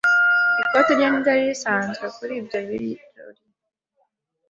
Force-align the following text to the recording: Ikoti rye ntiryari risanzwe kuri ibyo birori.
Ikoti 0.61 0.91
rye 0.97 1.07
ntiryari 1.11 1.43
risanzwe 1.51 2.05
kuri 2.15 2.33
ibyo 2.39 2.59
birori. 2.67 3.41